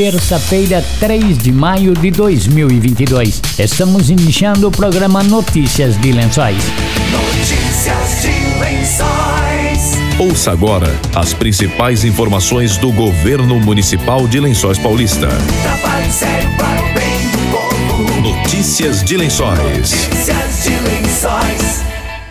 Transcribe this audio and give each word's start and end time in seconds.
terça-feira, 0.00 0.82
3 0.98 1.36
de 1.36 1.52
maio 1.52 1.92
de 1.92 2.10
2022. 2.10 3.42
Estamos 3.58 4.08
iniciando 4.08 4.66
o 4.66 4.70
programa 4.70 5.22
Notícias 5.22 6.00
de 6.00 6.10
Lençóis. 6.10 6.56
Notícias 7.12 8.22
de 8.22 8.58
Lençóis. 8.58 9.98
Ouça 10.18 10.52
agora 10.52 10.88
as 11.14 11.34
principais 11.34 12.02
informações 12.02 12.78
do 12.78 12.90
governo 12.90 13.60
municipal 13.60 14.26
de 14.26 14.40
Lençóis 14.40 14.78
Paulista. 14.78 15.28
Trabalho 15.62 16.10
sério 16.10 16.48
para 16.56 16.80
o 16.80 16.94
bem 16.94 17.28
do 17.32 17.50
povo. 17.50 18.20
Notícias 18.22 19.04
de 19.04 19.18
Lençóis. 19.18 19.58
Notícias 19.60 20.62
de 20.62 20.70
Lençóis. 20.70 21.82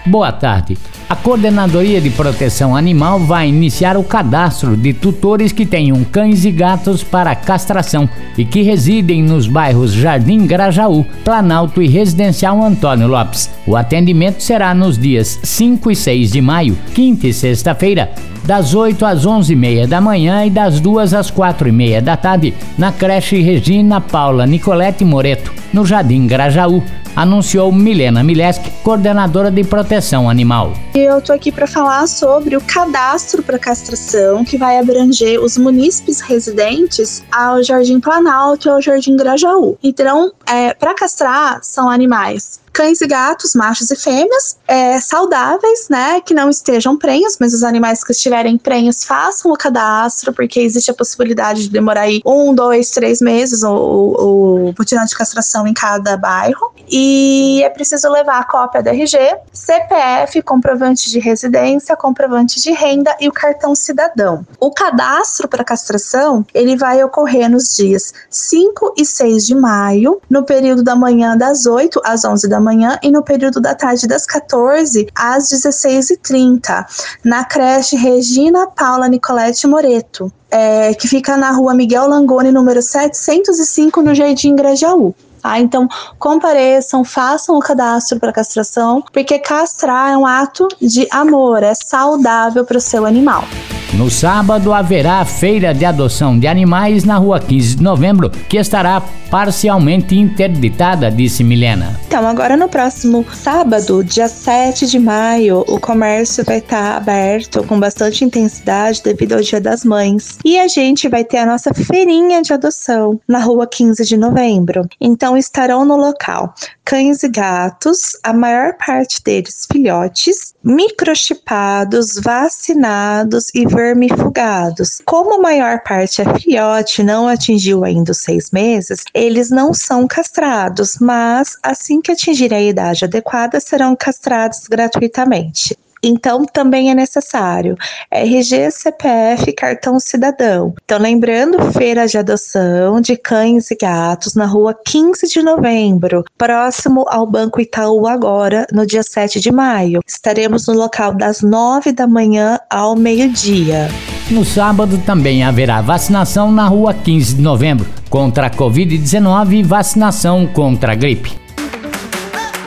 Boa 0.08 0.32
tarde. 0.32 0.76
A 1.10 1.16
Coordenadoria 1.16 2.00
de 2.00 2.12
Proteção 2.12 2.76
Animal 2.76 3.20
vai 3.22 3.50
iniciar 3.50 3.98
o 3.98 4.04
cadastro 4.04 4.78
de 4.78 4.94
tutores 4.94 5.52
que 5.52 5.66
tenham 5.66 6.04
cães 6.04 6.46
e 6.46 6.52
gatos 6.52 7.04
para 7.04 7.34
castração 7.34 8.08
e 8.38 8.46
que 8.46 8.62
residem 8.62 9.24
nos 9.24 9.48
bairros 9.48 9.92
Jardim 9.92 10.46
Grajaú, 10.46 11.04
Planalto 11.26 11.82
e 11.82 11.88
Residencial 11.88 12.64
Antônio 12.64 13.08
Lopes. 13.08 13.50
O 13.66 13.76
atendimento 13.76 14.44
será 14.44 14.72
nos 14.76 15.00
dias 15.00 15.40
5 15.42 15.90
e 15.90 15.96
6 15.96 16.32
de 16.32 16.42
maio, 16.42 16.78
quinta 16.94 17.26
e 17.26 17.34
sexta-feira, 17.34 18.12
das 18.44 18.76
8 18.76 19.04
às 19.04 19.26
11h30 19.26 19.88
da 19.88 20.00
manhã 20.00 20.46
e 20.46 20.52
das 20.52 20.80
2 20.80 21.16
às 21.16 21.32
4h30 21.32 22.02
da 22.02 22.18
tarde, 22.18 22.54
na 22.78 22.92
creche 22.92 23.42
Regina 23.42 24.00
Paula 24.00 24.46
Nicolete 24.46 25.04
Moreto, 25.04 25.52
no 25.74 25.84
Jardim 25.88 26.28
Grajaú 26.28 26.84
anunciou 27.16 27.72
Milena 27.72 28.24
Mileski, 28.24 28.72
coordenadora 28.84 29.52
de 29.52 29.64
proteção 29.64 30.30
animal. 30.30 30.74
Eu 30.94 31.22
tô 31.22 31.34
aqui 31.34 31.52
para 31.52 31.68
falar 31.68 32.08
sobre 32.08 32.56
o 32.56 32.62
cadastro 32.62 33.44
para 33.44 33.60
castração 33.60 34.44
que 34.44 34.58
vai 34.58 34.80
abranger 34.80 35.40
os 35.40 35.58
munícipes 35.58 36.22
residentes 36.22 37.24
ao 37.32 37.64
Jardim 37.64 38.00
Planalto 38.00 38.68
e 38.68 38.72
ao 38.72 38.82
Jardim 38.82 39.16
Grajaú. 39.16 39.78
Então, 39.84 40.32
é, 40.48 40.74
para 40.74 40.94
castrar 40.94 41.60
são 41.64 41.90
animais 41.90 42.60
cães 42.80 43.02
e 43.02 43.08
gatos, 43.08 43.56
machos 43.56 43.92
e 43.92 43.96
fêmeas, 43.98 44.56
é, 44.66 45.02
saudáveis, 45.02 45.90
né, 45.90 46.22
que 46.22 46.34
não 46.34 46.50
estejam 46.50 46.98
prenhos, 46.98 47.36
mas 47.38 47.54
os 47.54 47.62
animais 47.62 48.06
que 48.06 48.14
estiverem 48.14 48.58
prenhos 48.58 49.04
façam 49.04 49.52
o 49.52 49.58
cadastro, 49.58 50.32
porque 50.32 50.62
existe 50.62 50.90
a 50.90 50.94
possibilidade 50.94 51.64
de 51.64 51.70
demorar 51.70 52.04
aí 52.04 52.22
um, 52.26 52.56
dois, 52.56 52.92
três 52.92 53.20
meses 53.20 53.64
o, 53.64 53.70
o, 53.70 54.70
o 54.70 54.86
de 54.86 55.16
castração 55.16 55.68
em 55.68 55.74
cada 55.74 56.16
bairro. 56.16 56.72
E 56.88 57.62
é 57.64 57.70
preciso 57.70 58.10
levar 58.10 58.40
a 58.40 58.46
cópia 58.46 58.82
do 58.82 58.88
RG, 58.88 59.18
CPF, 59.52 60.42
comprovante 60.42 61.12
de 61.12 61.20
residência, 61.20 61.98
comprovante 61.98 62.62
de 62.62 62.72
renda 62.72 63.14
e 63.20 63.28
o 63.28 63.32
cartão 63.34 63.76
cidadão. 63.76 64.46
O 64.58 64.72
cadastro 64.72 65.50
para 65.50 65.66
castração, 65.66 66.46
ele 66.54 66.78
vai 66.78 67.04
ocorrer 67.04 67.50
nos 67.50 67.76
dias 67.76 68.14
5 68.30 68.94
e 68.98 69.06
6 69.06 69.48
de 69.48 69.56
maio, 69.56 70.22
no 70.30 70.44
período 70.44 70.82
da 70.82 70.96
manhã 70.96 71.36
das 71.36 71.66
8 71.66 72.02
às 72.06 72.24
11 72.24 72.48
da 72.48 72.60
manhã 72.60 72.69
e 73.02 73.12
no 73.12 73.24
período 73.24 73.60
da 73.60 73.76
tarde 73.76 74.08
das 74.08 74.26
14 74.26 75.08
às 75.16 75.50
16h30, 75.50 76.86
na 77.24 77.44
creche 77.44 77.96
Regina 77.96 78.68
Paula 78.68 79.08
Nicolete 79.08 79.68
Moreto. 79.68 80.32
É, 80.52 80.96
que 80.96 81.08
fica 81.08 81.38
na 81.38 81.52
rua 81.52 81.76
Miguel 81.76 82.08
Langoni, 82.08 82.52
número 82.52 82.82
705, 82.82 84.02
no 84.02 84.16
Jardim 84.16 84.56
Grajaú. 84.56 85.14
Tá? 85.42 85.60
Então, 85.60 85.88
compareçam, 86.18 87.04
façam 87.04 87.56
o 87.56 87.60
cadastro 87.60 88.20
para 88.20 88.34
castração, 88.34 89.04
porque 89.14 89.40
castrar 89.40 90.12
é 90.12 90.18
um 90.18 90.26
ato 90.26 90.68
de 90.82 91.08
amor, 91.12 91.64
é 91.64 91.74
saudável 91.76 92.66
para 92.66 92.78
o 92.78 92.82
seu 92.82 93.06
animal. 93.06 93.44
No 93.94 94.08
sábado 94.10 94.72
haverá 94.72 95.20
a 95.20 95.26
feira 95.26 95.74
de 95.74 95.84
adoção 95.84 96.38
de 96.38 96.48
animais 96.48 97.04
na 97.04 97.18
rua 97.18 97.40
15 97.40 97.78
de 97.78 97.84
novembro, 97.84 98.30
que 98.30 98.58
estará 98.58 99.02
parcialmente 99.32 100.16
interditada, 100.16 101.10
disse 101.10 101.44
Milena. 101.44 102.00
Então, 102.08 102.28
agora 102.28 102.56
no 102.56 102.70
próximo 102.70 103.26
sábado, 103.34 104.04
dia 104.04 104.28
7 104.28 104.86
de 104.88 105.00
maio, 105.00 105.64
o 105.68 105.80
comércio 105.80 106.44
vai 106.46 106.60
estar 106.60 106.98
aberto 106.98 107.64
com 107.64 107.80
bastante 107.80 108.24
intensidade 108.24 109.02
devido 109.04 109.34
ao 109.34 109.42
Dia 109.42 109.60
das 109.60 109.84
Mães. 109.84 110.38
E 110.46 110.60
a 110.60 110.68
gente 110.68 111.10
vai 111.10 111.24
ter 111.24 111.38
a 111.38 111.46
nossa 111.46 111.74
feirinha 111.74 112.42
de 112.44 112.54
adoção 112.54 113.20
na 113.28 113.40
rua 113.40 113.66
15 113.68 114.06
de 114.06 114.18
novembro. 114.18 114.88
Então, 115.02 115.36
estarão 115.36 115.84
no 115.84 115.96
local 115.96 116.54
cães 116.90 117.22
e 117.22 117.30
gatos, 117.30 118.18
a 118.24 118.34
maior 118.34 118.74
parte 118.74 119.22
deles 119.24 119.68
filhotes, 119.72 120.56
microchipados, 120.64 122.16
vacinados 122.20 123.54
e 123.54 123.64
vermifugados. 123.68 125.00
Como 125.06 125.36
a 125.36 125.40
maior 125.40 125.84
parte 125.84 126.24
é 126.24 126.40
filhote, 126.40 127.04
não 127.04 127.28
atingiu 127.28 127.84
ainda 127.84 128.12
os 128.12 128.22
seis 128.22 128.50
meses, 128.50 129.04
eles 129.14 129.52
não 129.52 129.72
são 129.72 130.08
castrados, 130.08 130.98
mas 131.00 131.54
assim 131.62 132.02
que 132.02 132.12
atingirem 132.12 132.58
a 132.58 132.70
idade 132.72 133.06
adequada, 133.06 133.60
serão 133.60 133.96
castrados 133.96 134.62
gratuitamente. 134.68 135.78
Então, 136.04 136.46
também 136.46 136.90
é 136.90 136.96
necessário 136.96 137.76
RG, 138.12 138.72
CPF, 138.72 139.52
cartão 139.54 140.00
cidadão. 140.00 140.74
Então, 140.84 141.00
lembrando, 141.00 141.72
feira 141.72 142.08
de 142.08 142.18
adoção 142.18 143.02
de 143.02 143.16
cães 143.18 143.70
e 143.72 143.76
gatos 143.76 144.36
na 144.36 144.46
rua 144.46 144.76
15 144.86 145.28
de 145.28 145.42
novembro, 145.42 146.24
próximo 146.38 147.06
ao 147.10 147.26
Banco 147.26 147.60
Itaú 147.60 148.08
agora, 148.08 148.66
no 148.72 148.86
dia 148.86 149.04
7 149.04 149.40
de 149.40 149.52
maio. 149.52 150.02
Estaremos 150.08 150.68
no 150.68 150.74
local 150.74 151.14
das 151.14 151.42
9 151.42 151.92
da 151.92 152.08
manhã 152.08 152.60
ao 152.70 152.96
meio-dia. 152.96 153.90
No 154.30 154.46
sábado 154.46 155.02
também 155.06 155.44
haverá 155.44 155.82
vacinação 155.82 156.52
na 156.52 156.68
rua 156.68 156.94
15 156.94 157.36
de 157.36 157.42
novembro 157.42 157.88
contra 158.10 158.48
a 158.48 158.50
Covid-19 158.50 159.54
e 159.54 159.64
vacinação 159.64 160.46
contra 160.48 160.92
a 160.92 160.96
gripe. 160.96 161.49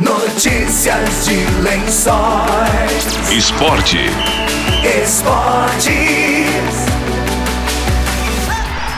Notícias 0.03 1.27
de 1.27 1.63
Lençóis. 1.63 3.31
Esporte. 3.31 3.99
Esportes. 5.01 5.93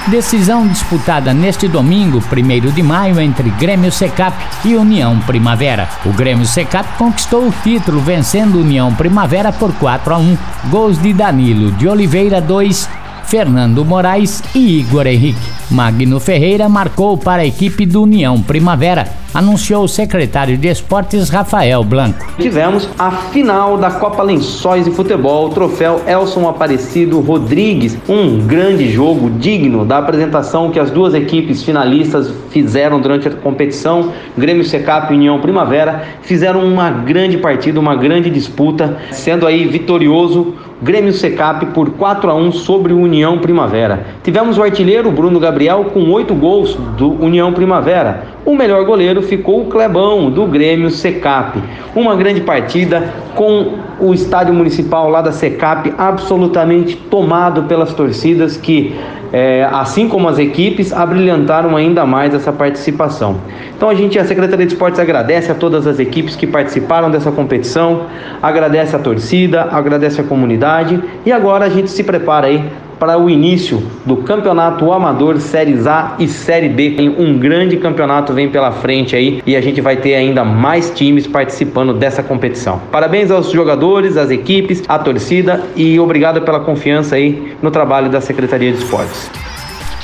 Decisão 0.06 0.66
disputada 0.66 1.34
neste 1.34 1.68
domingo, 1.68 2.18
1 2.18 2.70
de 2.72 2.82
maio, 2.82 3.20
entre 3.20 3.50
Grêmio 3.50 3.92
Secap 3.92 4.34
e 4.64 4.76
União 4.76 5.18
Primavera. 5.20 5.90
O 6.06 6.10
Grêmio 6.10 6.46
Secap 6.46 6.96
conquistou 6.96 7.48
o 7.48 7.54
título 7.62 8.00
vencendo 8.00 8.60
União 8.60 8.94
Primavera 8.94 9.52
por 9.52 9.74
4 9.74 10.14
a 10.14 10.16
1. 10.16 10.38
Gols 10.70 10.98
de 11.02 11.12
Danilo 11.12 11.70
de 11.72 11.86
Oliveira 11.86 12.40
2, 12.40 12.88
Fernando 13.26 13.84
Moraes 13.84 14.42
e 14.54 14.78
Igor 14.78 15.06
Henrique. 15.06 15.52
Magno 15.70 16.18
Ferreira 16.18 16.66
marcou 16.66 17.18
para 17.18 17.42
a 17.42 17.46
equipe 17.46 17.84
do 17.84 18.02
União 18.04 18.40
Primavera, 18.40 19.23
anunciou 19.34 19.82
o 19.82 19.88
secretário 19.88 20.56
de 20.56 20.68
Esportes 20.68 21.28
Rafael 21.28 21.82
Blanco. 21.82 22.24
Tivemos 22.38 22.88
a 22.96 23.10
final 23.10 23.76
da 23.76 23.90
Copa 23.90 24.22
Lençóis 24.22 24.84
de 24.84 24.92
Futebol, 24.92 25.48
troféu 25.48 26.00
Elson 26.06 26.48
Aparecido 26.48 27.18
Rodrigues, 27.18 27.98
um 28.08 28.38
grande 28.46 28.88
jogo 28.92 29.28
digno 29.28 29.84
da 29.84 29.98
apresentação 29.98 30.70
que 30.70 30.78
as 30.78 30.90
duas 30.90 31.14
equipes 31.14 31.64
finalistas 31.64 32.32
fizeram 32.50 33.00
durante 33.00 33.26
a 33.26 33.32
competição, 33.32 34.12
Grêmio 34.38 34.64
Secap 34.64 35.12
e 35.12 35.16
União 35.16 35.40
Primavera, 35.40 36.04
fizeram 36.22 36.64
uma 36.64 36.90
grande 36.90 37.36
partida, 37.36 37.80
uma 37.80 37.96
grande 37.96 38.30
disputa, 38.30 38.98
sendo 39.10 39.46
aí 39.46 39.66
vitorioso 39.66 40.54
Grêmio 40.82 41.12
Secap 41.12 41.64
por 41.66 41.90
4 41.92 42.30
a 42.30 42.34
1 42.34 42.52
sobre 42.52 42.92
o 42.92 42.98
União 42.98 43.38
Primavera. 43.38 44.06
Tivemos 44.22 44.58
o 44.58 44.62
artilheiro 44.62 45.10
Bruno 45.10 45.40
Gabriel 45.40 45.86
com 45.94 46.10
8 46.10 46.34
gols 46.34 46.74
do 46.96 47.10
União 47.24 47.52
Primavera. 47.52 48.34
O 48.46 48.54
melhor 48.54 48.84
goleiro 48.84 49.22
ficou 49.22 49.62
o 49.62 49.64
Clebão 49.70 50.30
do 50.30 50.44
Grêmio 50.46 50.90
Secap. 50.90 51.58
Uma 51.96 52.14
grande 52.14 52.42
partida 52.42 53.14
com 53.34 53.78
o 53.98 54.12
estádio 54.12 54.52
municipal 54.52 55.08
lá 55.08 55.22
da 55.22 55.32
Secap 55.32 55.94
absolutamente 55.96 56.94
tomado 56.94 57.62
pelas 57.62 57.94
torcidas 57.94 58.58
que 58.58 58.94
é, 59.32 59.66
assim 59.72 60.08
como 60.08 60.28
as 60.28 60.38
equipes, 60.38 60.92
abrilhantaram 60.92 61.74
ainda 61.74 62.06
mais 62.06 62.34
essa 62.34 62.52
participação. 62.52 63.40
Então 63.76 63.88
a 63.88 63.94
gente, 63.94 64.16
a 64.18 64.24
Secretaria 64.24 64.64
de 64.64 64.74
Esportes 64.74 65.00
agradece 65.00 65.50
a 65.50 65.54
todas 65.54 65.86
as 65.86 65.98
equipes 65.98 66.36
que 66.36 66.46
participaram 66.46 67.10
dessa 67.10 67.32
competição, 67.32 68.02
agradece 68.40 68.94
a 68.94 68.98
torcida, 68.98 69.62
agradece 69.72 70.20
a 70.20 70.24
comunidade 70.24 71.02
e 71.26 71.32
agora 71.32 71.64
a 71.64 71.68
gente 71.68 71.90
se 71.90 72.04
prepara 72.04 72.46
aí 72.46 72.62
para 72.98 73.18
o 73.18 73.28
início 73.28 73.82
do 74.04 74.18
Campeonato 74.18 74.92
Amador 74.92 75.40
Séries 75.40 75.86
A 75.86 76.16
e 76.18 76.28
Série 76.28 76.68
B. 76.68 77.14
Um 77.18 77.38
grande 77.38 77.76
campeonato 77.76 78.32
vem 78.32 78.48
pela 78.48 78.72
frente 78.72 79.16
aí 79.16 79.42
e 79.46 79.56
a 79.56 79.60
gente 79.60 79.80
vai 79.80 79.96
ter 79.96 80.14
ainda 80.14 80.44
mais 80.44 80.90
times 80.90 81.26
participando 81.26 81.94
dessa 81.94 82.22
competição. 82.22 82.80
Parabéns 82.90 83.30
aos 83.30 83.50
jogadores, 83.50 84.16
às 84.16 84.30
equipes, 84.30 84.82
à 84.88 84.98
torcida 84.98 85.62
e 85.76 85.98
obrigado 85.98 86.42
pela 86.42 86.60
confiança 86.60 87.16
aí 87.16 87.56
no 87.62 87.70
trabalho 87.70 88.10
da 88.10 88.20
Secretaria 88.20 88.72
de 88.72 88.78
Esportes. 88.78 89.53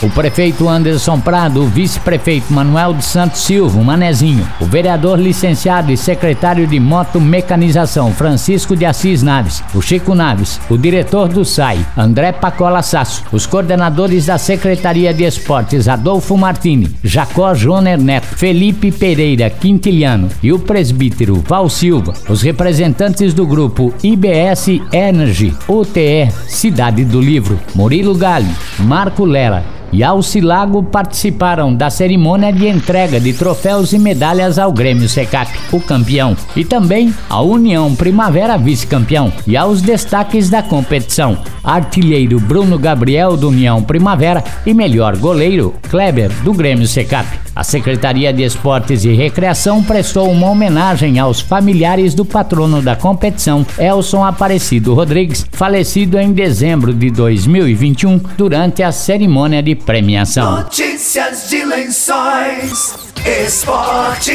O 0.03 0.09
prefeito 0.09 0.67
Anderson 0.67 1.21
Prado, 1.21 1.63
o 1.63 1.67
vice-prefeito 1.67 2.51
Manuel 2.51 2.95
de 2.95 3.05
Santos 3.05 3.43
Silva, 3.43 3.83
Manezinho, 3.83 4.49
o 4.59 4.65
vereador 4.65 5.21
licenciado 5.21 5.93
e 5.93 5.97
secretário 5.97 6.67
de 6.67 6.81
motomecanização 6.81 8.11
Francisco 8.11 8.75
de 8.75 8.87
Assis 8.87 9.23
Naves, 9.23 9.63
o 9.75 9.83
Chico 9.83 10.15
Naves, 10.15 10.59
o 10.71 10.79
diretor 10.79 11.29
do 11.29 11.45
SAI, 11.45 11.85
André 11.95 12.33
Pacola 12.33 12.81
Sasso, 12.81 13.25
os 13.31 13.45
coordenadores 13.45 14.25
da 14.25 14.39
Secretaria 14.39 15.13
de 15.13 15.25
Esportes 15.25 15.87
Adolfo 15.87 16.35
Martini, 16.35 16.97
Jacó 17.05 17.55
Joner 17.55 18.01
Neto, 18.01 18.25
Felipe 18.25 18.91
Pereira 18.91 19.51
Quintiliano 19.51 20.31
e 20.43 20.51
o 20.51 20.59
presbítero 20.59 21.45
Val 21.47 21.69
Silva, 21.69 22.15
os 22.27 22.41
representantes 22.41 23.35
do 23.35 23.47
grupo 23.47 23.93
IBS 24.03 24.81
Energy, 24.95 25.55
OTE, 25.69 26.31
Cidade 26.49 27.05
do 27.05 27.21
Livro, 27.21 27.61
Murilo 27.75 28.15
Galli, 28.15 28.49
Marco 28.79 29.27
Lela, 29.27 29.63
e 29.93 30.03
Alcilago 30.03 30.83
participaram 30.83 31.75
da 31.75 31.91
cerimônia 31.91 32.53
de 32.53 32.69
entrega 32.69 33.21
de 33.21 33.33
troféus 33.33 33.93
e 33.93 33.99
medalhas 33.99 34.59
ao 34.59 34.73
Grêmio 34.73 35.09
Secap, 35.09 35.51
o 35.73 35.81
campeão, 35.81 36.37
e 36.55 36.65
também 36.65 37.15
à 37.29 37.41
União 37.41 37.95
Primavera 37.95 38.57
vice-campeão, 38.57 39.33
e 39.47 39.57
aos 39.57 39.83
destaques 39.83 40.49
da 40.49 40.63
competição: 40.63 41.39
artilheiro 41.63 42.39
Bruno 42.41 42.79
Gabriel 42.79 43.37
do 43.37 43.49
União 43.49 43.83
Primavera 43.83 44.45
e 44.65 44.75
melhor 44.75 45.17
goleiro 45.17 45.75
Kleber 45.89 46.31
do 46.43 46.53
Grêmio 46.53 46.87
Secap. 46.87 47.27
A 47.55 47.65
Secretaria 47.65 48.33
de 48.33 48.43
Esportes 48.43 49.05
e 49.05 49.13
Recreação 49.13 49.83
prestou 49.83 50.31
uma 50.31 50.49
homenagem 50.49 51.19
aos 51.19 51.41
familiares 51.41 52.15
do 52.15 52.25
patrono 52.25 52.81
da 52.81 52.95
competição, 52.95 53.67
Elson 53.79 54.25
Aparecido 54.25 54.95
Rodrigues, 54.95 55.47
falecido 55.53 56.19
em 56.19 56.33
dezembro 56.33 56.95
de 56.95 57.11
2021 57.11 58.19
durante 58.37 58.83
a 58.83 58.93
cerimônia 58.93 59.63
de 59.63 59.75
premiação. 59.75 60.57
Notícias 60.63 61.49
de 61.49 61.65
Lençóis. 61.65 63.11
Esporte. 63.27 64.33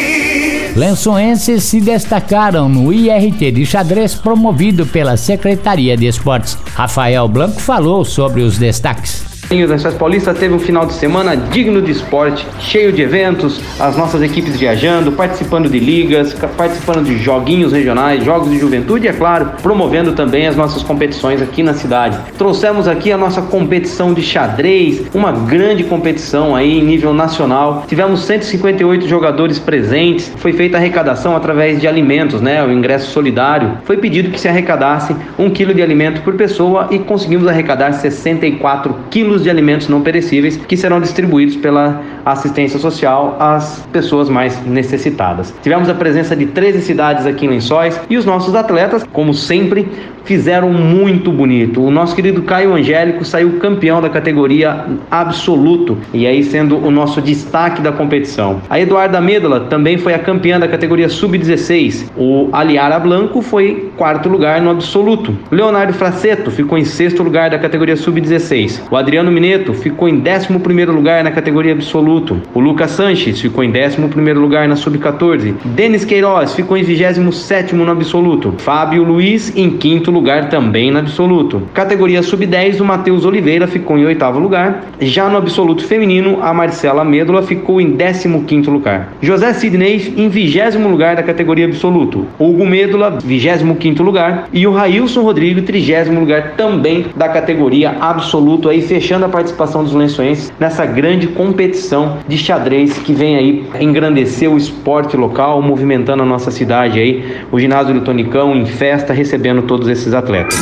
Lençoenses 0.75 1.63
se 1.63 1.81
destacaram 1.81 2.69
no 2.69 2.94
IRT 2.94 3.51
de 3.51 3.65
xadrez 3.65 4.13
promovido 4.13 4.85
pela 4.85 5.17
Secretaria 5.17 5.97
de 5.97 6.06
Esportes. 6.06 6.56
Rafael 6.75 7.27
Blanco 7.27 7.59
falou 7.59 8.06
sobre 8.06 8.44
os 8.44 8.59
destaques. 8.59 9.35
Os 9.63 9.69
Lençóis 9.69 9.96
Paulista 9.96 10.34
teve 10.34 10.54
um 10.54 10.60
final 10.60 10.86
de 10.86 10.94
semana 10.94 11.36
digno 11.36 11.81
de 11.81 11.92
esporte, 11.92 12.46
cheio 12.60 12.92
de 12.92 13.02
eventos, 13.02 13.62
as 13.80 13.96
nossas 13.96 14.22
equipes 14.22 14.57
viajando, 14.57 15.13
participando 15.13 15.69
de 15.69 15.80
ligas, 15.80 16.34
participando 16.57 17.06
de 17.06 17.18
joguinhos 17.18 17.72
regionais, 17.72 18.24
jogos 18.24 18.52
de 18.52 18.60
juventude 18.60 19.06
e, 19.06 19.10
é 19.10 19.13
claro, 19.13 19.52
promovendo 19.62 20.13
também 20.13 20.46
as 20.46 20.56
nossas 20.56 20.84
competições 20.84 21.42
aqui 21.42 21.63
na 21.63 21.74
cidade. 21.74 22.18
Trouxemos 22.38 22.88
aqui 22.88 23.12
a 23.12 23.18
nossa 23.18 23.42
competição 23.42 24.13
de 24.13 24.22
xadrez, 24.22 25.04
uma 25.13 25.31
grande 25.31 25.84
competição 25.84 26.56
aí 26.56 26.80
em 26.80 26.84
nível 26.84 27.13
nacional. 27.13 27.86
Tivemos 27.88 28.22
158 28.25 29.08
jogadores 29.08 29.58
presentes, 29.58 30.31
foi 30.38 30.54
feita 30.54 30.78
arrecadação 30.78 31.36
através 31.36 31.80
de 31.80 31.88
alimentos, 31.88 32.42
né? 32.42 32.63
O 32.63 32.72
ingresso 32.72 33.12
solidário. 33.12 33.78
Foi 33.86 33.98
pedido 33.98 34.31
que 34.31 34.40
se 34.40 34.48
arrecadasse 34.48 35.16
um 35.40 35.50
quilo 35.50 35.74
de 35.74 35.81
alimento 35.81 36.22
por 36.22 36.34
pessoa 36.34 36.88
e 36.92 37.00
conseguimos 37.00 37.48
arrecadar 37.48 37.94
64 37.94 38.96
quilos 39.10 39.44
de 39.45 39.50
alimentos 39.50 39.88
não 39.88 40.01
perecíveis 40.01 40.57
que 40.57 40.75
serão 40.75 41.00
distribuídos 41.00 41.56
pela 41.56 42.01
assistência 42.25 42.80
social 42.80 43.38
às 43.39 43.86
pessoas 43.94 44.27
mais 44.27 44.59
necessitadas. 44.65 45.53
Tivemos 45.62 45.88
a 45.88 45.94
presença 45.94 46.36
de 46.36 46.47
13 46.47 46.81
cidades 46.81 47.25
aqui 47.25 47.45
em 47.45 47.50
Lençóis 47.50 48.00
e 48.09 48.18
os 48.18 48.25
nossos 48.25 48.56
atletas, 48.56 49.03
como 49.13 49.33
sempre, 49.33 49.88
fizeram 50.25 50.74
muito 50.74 51.31
bonito. 51.31 51.81
O 51.81 51.92
nosso 51.92 52.16
querido 52.16 52.42
Caio 52.42 52.74
Angélico 52.74 53.24
saiu 53.24 53.54
campeão 53.60 54.01
da 54.01 54.10
categoria 54.10 54.86
absoluto 55.10 55.98
e 56.13 56.27
aí 56.27 56.44
sendo 56.44 56.77
o 56.77 56.92
nosso 56.92 57.22
destaque 57.22 57.81
da 57.81 57.92
competição. 57.92 58.62
A 58.69 58.80
Eduarda 58.80 59.22
Medola 59.22 59.62
também 59.62 59.98
foi 59.98 60.13
a 60.13 60.19
campeã 60.19 60.60
da 60.60 60.68
categoria 60.68 61.07
sub-16. 61.07 62.10
O 62.18 62.50
Aliara 62.51 63.00
Blanco 63.00 63.42
foi 63.42 63.92
quarto 63.95 64.27
lugar 64.27 64.62
no 64.62 64.72
absoluto. 64.72 65.38
Leonardo 65.51 65.94
Fraceto 65.94 66.51
ficou 66.51 66.77
em 66.77 66.86
sexto 66.86 67.24
lugar 67.24 67.50
da 67.50 67.60
categoria 67.60 67.95
sub-16. 67.95 68.81
O 68.89 68.98
Adriano 68.98 69.31
Mineto 69.31 69.74
ficou 69.74 70.10
em 70.10 70.19
décimo 70.19 70.60
primeiro 70.60 70.92
lugar 70.92 71.24
na 71.24 71.31
categoria 71.31 71.74
absoluto. 71.74 72.42
O 72.54 72.60
Lucas 72.60 72.92
Sanches 72.92 73.39
ficou 73.39 73.63
em 73.63 73.72
décimo 73.72 74.10
primeiro 74.10 74.39
lugar 74.39 74.68
na 74.68 74.75
sub-14. 74.75 75.54
Denis 75.66 76.04
Queiroz 76.04 76.56
ficou 76.56 76.75
em 76.77 76.83
vigésimo 76.83 77.31
sétimo 77.31 77.86
no 77.86 77.92
absoluto. 77.92 78.54
Fábio 78.57 79.04
Luiz 79.04 79.56
em 79.56 79.72
quinto 79.72 80.12
lugar 80.15 80.50
também 80.50 80.89
no 80.89 81.00
absoluto. 81.00 81.62
Categoria 81.73 82.23
sub-10, 82.23 82.81
o 82.81 82.85
Matheus 82.85 83.25
Oliveira 83.25 83.67
ficou 83.67 83.97
em 83.97 84.06
oitavo 84.06 84.39
lugar. 84.39 84.85
Já 85.00 85.29
no 85.29 85.38
absoluto 85.38 85.85
feminino, 85.85 86.39
a 86.41 86.53
Marcela 86.53 87.03
Médula 87.03 87.44
ficou 87.44 87.79
em 87.79 87.91
décimo 87.91 88.44
quinto 88.45 88.71
lugar. 88.71 89.09
José 89.21 89.53
Sidney 89.53 90.13
em 90.17 90.29
vigésimo 90.29 90.89
lugar 90.89 91.15
da 91.15 91.23
categoria 91.23 91.65
absoluto. 91.65 92.25
Hugo 92.39 92.65
Médula, 92.65 93.19
vigésimo 93.23 93.75
quinto 93.75 94.01
lugar. 94.01 94.47
E 94.51 94.65
o 94.65 94.71
Railson 94.71 95.21
Rodrigo, 95.21 95.62
trigésimo 95.62 96.19
lugar 96.19 96.53
também 96.57 97.06
da 97.15 97.29
categoria 97.29 97.97
absoluto, 98.00 98.69
aí 98.69 98.81
fechando 98.81 99.25
a 99.25 99.29
participação 99.29 99.83
dos 99.83 99.94
lençoenses 99.94 100.51
nessa 100.59 100.85
grande 100.85 101.27
competição 101.27 102.17
de 102.27 102.38
xadrez 102.38 102.97
que 102.97 103.13
vem 103.13 103.35
aí 103.35 103.65
engrandecer 103.79 104.50
o 104.50 104.57
esporte 104.57 105.17
local, 105.17 105.62
movimentando 105.62 106.23
a 106.23 106.25
nossa 106.25 106.50
cidade 106.50 107.00
aí. 107.00 107.23
O 107.51 107.59
ginásio 107.59 107.94
do 107.94 108.01
Tonicão 108.01 108.56
em 108.56 108.65
festa, 108.65 109.13
recebendo 109.13 109.63
todos 109.63 109.88
esses 109.88 110.05
atletas. 110.13 110.60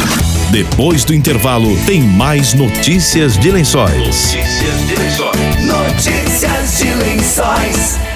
Depois 0.52 1.04
do 1.04 1.14
intervalo, 1.14 1.76
tem 1.86 2.02
mais 2.02 2.54
notícias 2.54 3.38
de 3.38 3.52
lençóis. 3.52 4.34
Notícias 4.34 4.88
de 4.88 4.96
Lençóis. 4.96 5.66
Notícias 5.66 6.78
de 6.78 6.94
Lençóis. 6.94 8.14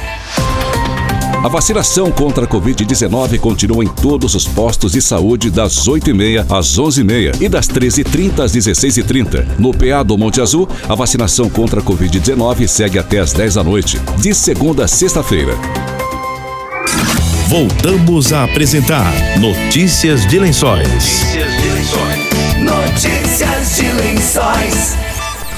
A 1.43 1.49
vacinação 1.49 2.11
contra 2.11 2.45
a 2.45 2.47
Covid-19 2.47 3.39
continua 3.39 3.83
em 3.83 3.87
todos 3.87 4.35
os 4.35 4.47
postos 4.47 4.91
de 4.91 5.01
saúde 5.01 5.49
das 5.49 5.87
8h30 5.87 6.45
às 6.49 6.77
11h30 6.77 7.41
e 7.41 7.47
das 7.47 7.67
13h30 7.67 8.39
às 8.39 8.51
16h30. 8.51 9.45
No 9.57 9.71
PA 9.71 10.03
do 10.03 10.17
Monte 10.17 10.41
Azul, 10.41 10.67
a 10.89 10.95
vacinação 10.95 11.49
contra 11.49 11.79
a 11.79 11.83
Covid-19 11.83 12.67
segue 12.67 12.99
até 12.99 13.19
às 13.19 13.33
10 13.33 13.55
da 13.55 13.63
noite, 13.63 13.99
de 14.19 14.33
segunda 14.33 14.85
a 14.85 14.87
sexta-feira. 14.87 15.53
Voltamos 17.49 18.33
a 18.33 18.43
apresentar 18.43 19.13
Notícias 19.39 20.27
de 20.27 20.37
Lençóis. 20.37 20.83
Notícias 20.89 21.61
de 21.61 21.69
Lençóis. 21.69 22.57
Notícias 22.57 23.77
de 23.77 23.91
Lençóis. 23.93 25.06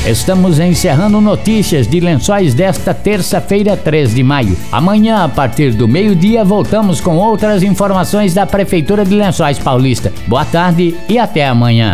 Estamos 0.05 0.59
encerrando 0.59 1.21
notícias 1.21 1.87
de 1.87 2.01
lençóis 2.01 2.53
desta 2.53 2.93
terça-feira, 2.93 3.77
3 3.77 4.13
de 4.13 4.21
maio. 4.21 4.57
Amanhã, 4.69 5.23
a 5.23 5.29
partir 5.29 5.71
do 5.71 5.87
meio-dia, 5.87 6.43
voltamos 6.43 6.99
com 6.99 7.15
outras 7.15 7.63
informações 7.63 8.33
da 8.33 8.45
Prefeitura 8.45 9.05
de 9.05 9.15
Lençóis 9.15 9.57
Paulista. 9.57 10.11
Boa 10.27 10.43
tarde 10.43 10.93
e 11.07 11.17
até 11.17 11.47
amanhã. 11.47 11.93